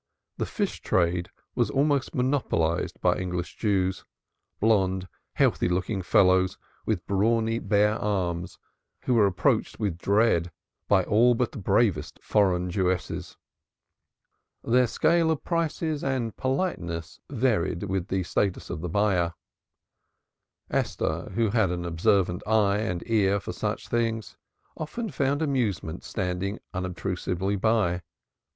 The 0.37 0.47
fish 0.47 0.81
trade 0.81 1.29
was 1.53 1.69
almost 1.69 2.15
monopolized 2.15 2.99
by 3.01 3.19
English 3.19 3.55
Jews 3.57 4.03
blonde, 4.59 5.07
healthy 5.33 5.69
looking 5.69 6.01
fellows, 6.01 6.57
with 6.87 7.05
brawny, 7.05 7.59
bare 7.59 7.99
arms, 7.99 8.57
who 9.03 9.13
were 9.13 9.27
approached 9.27 9.79
with 9.79 9.99
dread 9.99 10.51
by 10.87 11.03
all 11.03 11.35
but 11.35 11.51
the 11.51 11.59
bravest 11.59 12.17
foreign 12.23 12.71
Jewesses. 12.71 13.37
Their 14.63 14.87
scale 14.87 15.29
of 15.29 15.43
prices 15.43 16.03
and 16.03 16.35
politeness 16.35 17.19
varied 17.29 17.83
with 17.83 18.07
the 18.07 18.23
status 18.23 18.71
of 18.71 18.81
the 18.81 18.89
buyer. 18.89 19.35
Esther, 20.71 21.31
who 21.35 21.51
had 21.51 21.69
an 21.69 21.85
observant 21.85 22.41
eye 22.47 22.79
and 22.79 23.03
ear 23.07 23.39
for 23.39 23.53
such 23.53 23.87
things, 23.87 24.35
often 24.75 25.11
found 25.11 25.43
amusement 25.43 26.03
standing 26.03 26.57
unobtrusively 26.73 27.55
by. 27.55 28.01